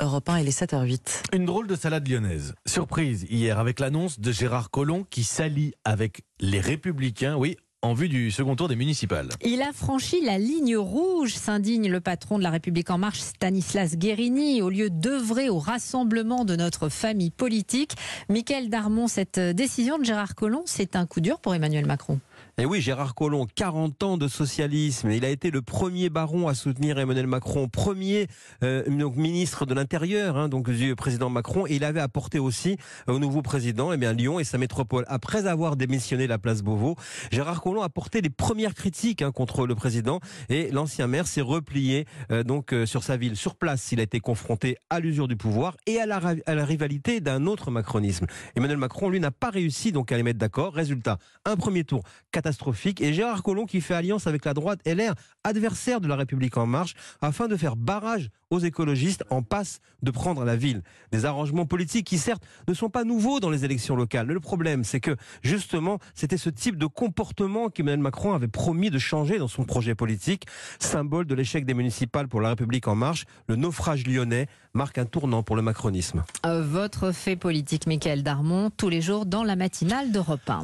Europe 0.00 0.28
1 0.28 0.36
et 0.36 0.44
les 0.44 0.52
7h08. 0.52 1.34
Une 1.34 1.44
drôle 1.44 1.66
de 1.66 1.76
salade 1.76 2.08
lyonnaise. 2.08 2.54
Surprise 2.66 3.26
hier 3.30 3.58
avec 3.58 3.80
l'annonce 3.80 4.18
de 4.18 4.32
Gérard 4.32 4.70
Collomb 4.70 5.04
qui 5.08 5.24
s'allie 5.24 5.74
avec 5.84 6.22
les 6.40 6.60
Républicains. 6.60 7.36
Oui, 7.36 7.56
en 7.82 7.94
vue 7.94 8.08
du 8.08 8.30
second 8.30 8.56
tour 8.56 8.68
des 8.68 8.76
municipales. 8.76 9.28
Il 9.42 9.62
a 9.62 9.72
franchi 9.72 10.22
la 10.22 10.38
ligne 10.38 10.76
rouge, 10.76 11.34
s'indigne 11.34 11.90
le 11.90 12.00
patron 12.00 12.38
de 12.38 12.42
la 12.42 12.50
République 12.50 12.90
en 12.90 12.98
marche, 12.98 13.20
Stanislas 13.20 13.96
Guérini, 13.96 14.60
au 14.62 14.68
lieu 14.68 14.90
d'œuvrer 14.90 15.48
au 15.48 15.58
rassemblement 15.58 16.44
de 16.44 16.56
notre 16.56 16.88
famille 16.88 17.30
politique. 17.30 17.92
Michael 18.28 18.68
Darmon, 18.68 19.08
cette 19.08 19.38
décision 19.38 19.98
de 19.98 20.04
Gérard 20.04 20.34
Collomb, 20.34 20.62
c'est 20.66 20.96
un 20.96 21.06
coup 21.06 21.20
dur 21.20 21.40
pour 21.40 21.54
Emmanuel 21.54 21.86
Macron. 21.86 22.20
Et 22.60 22.66
oui, 22.66 22.82
Gérard 22.82 23.14
Collomb, 23.14 23.46
40 23.54 24.02
ans 24.02 24.16
de 24.18 24.28
socialisme. 24.28 25.10
Il 25.10 25.24
a 25.24 25.30
été 25.30 25.50
le 25.50 25.62
premier 25.62 26.10
baron 26.10 26.46
à 26.46 26.52
soutenir 26.54 26.98
Emmanuel 26.98 27.26
Macron, 27.26 27.68
premier 27.68 28.26
euh, 28.62 28.84
ministre 29.16 29.64
de 29.64 29.72
l'Intérieur, 29.72 30.36
hein, 30.36 30.50
donc 30.50 30.68
du 30.68 30.94
président 30.94 31.30
Macron. 31.30 31.66
Et 31.66 31.76
il 31.76 31.84
avait 31.84 32.00
apporté 32.00 32.38
aussi 32.38 32.76
au 33.06 33.18
nouveau 33.18 33.40
président, 33.40 33.94
eh 33.94 33.96
bien 33.96 34.12
Lyon 34.12 34.40
et 34.40 34.44
sa 34.44 34.58
métropole. 34.58 35.06
Après 35.08 35.46
avoir 35.46 35.76
démissionné 35.76 36.26
la 36.26 36.36
place 36.36 36.60
Beauvau, 36.60 36.96
Gérard 37.32 37.62
Collomb 37.62 37.80
a 37.80 37.88
porté 37.88 38.20
les 38.20 38.28
premières 38.28 38.74
critiques 38.74 39.22
hein, 39.22 39.32
contre 39.32 39.66
le 39.66 39.74
président. 39.74 40.20
Et 40.50 40.70
l'ancien 40.70 41.06
maire 41.06 41.26
s'est 41.26 41.40
replié 41.40 42.04
euh, 42.30 42.42
donc 42.42 42.74
euh, 42.74 42.84
sur 42.84 43.04
sa 43.04 43.16
ville. 43.16 43.36
Sur 43.36 43.54
place, 43.54 43.90
il 43.92 44.00
a 44.00 44.02
été 44.02 44.20
confronté 44.20 44.76
à 44.90 45.00
l'usure 45.00 45.28
du 45.28 45.36
pouvoir 45.36 45.78
et 45.86 45.98
à 45.98 46.04
la, 46.04 46.20
à 46.44 46.54
la 46.54 46.64
rivalité 46.66 47.20
d'un 47.20 47.46
autre 47.46 47.70
macronisme. 47.70 48.26
Emmanuel 48.54 48.76
Macron, 48.76 49.08
lui, 49.08 49.18
n'a 49.18 49.30
pas 49.30 49.48
réussi 49.48 49.92
donc 49.92 50.12
à 50.12 50.18
les 50.18 50.22
mettre 50.22 50.38
d'accord. 50.38 50.74
Résultat, 50.74 51.16
un 51.46 51.56
premier 51.56 51.84
tour 51.84 52.02
catastrophique. 52.30 53.00
Et 53.00 53.12
Gérard 53.12 53.42
Collomb 53.42 53.66
qui 53.66 53.80
fait 53.80 53.94
alliance 53.94 54.26
avec 54.26 54.44
la 54.44 54.54
droite 54.54 54.80
LR, 54.86 55.14
adversaire 55.44 56.00
de 56.00 56.08
la 56.08 56.16
République 56.16 56.56
en 56.56 56.66
marche, 56.66 56.94
afin 57.20 57.48
de 57.48 57.56
faire 57.56 57.76
barrage 57.76 58.28
aux 58.50 58.58
écologistes 58.58 59.24
en 59.30 59.42
passe 59.42 59.80
de 60.02 60.10
prendre 60.10 60.44
la 60.44 60.56
ville. 60.56 60.82
Des 61.12 61.24
arrangements 61.24 61.66
politiques 61.66 62.06
qui 62.06 62.18
certes 62.18 62.42
ne 62.66 62.74
sont 62.74 62.90
pas 62.90 63.04
nouveaux 63.04 63.40
dans 63.40 63.50
les 63.50 63.64
élections 63.64 63.94
locales. 63.94 64.26
Le 64.26 64.40
problème, 64.40 64.84
c'est 64.84 65.00
que 65.00 65.16
justement, 65.42 65.98
c'était 66.14 66.36
ce 66.36 66.50
type 66.50 66.76
de 66.76 66.86
comportement 66.86 67.68
qu'Emmanuel 67.68 68.00
Macron 68.00 68.34
avait 68.34 68.48
promis 68.48 68.90
de 68.90 68.98
changer 68.98 69.38
dans 69.38 69.48
son 69.48 69.64
projet 69.64 69.94
politique. 69.94 70.46
Symbole 70.78 71.26
de 71.26 71.34
l'échec 71.34 71.64
des 71.64 71.74
municipales 71.74 72.28
pour 72.28 72.40
la 72.40 72.50
République 72.50 72.88
en 72.88 72.94
marche, 72.94 73.24
le 73.48 73.56
naufrage 73.56 74.06
lyonnais 74.06 74.46
marque 74.74 74.98
un 74.98 75.04
tournant 75.04 75.42
pour 75.42 75.56
le 75.56 75.62
macronisme. 75.62 76.24
Euh, 76.46 76.62
votre 76.62 77.12
fait 77.12 77.36
politique, 77.36 77.86
Michael 77.86 78.22
Darmon, 78.22 78.70
tous 78.70 78.88
les 78.88 79.00
jours 79.00 79.26
dans 79.26 79.44
la 79.44 79.56
matinale 79.56 80.12
d'Europe 80.12 80.48
1. 80.48 80.58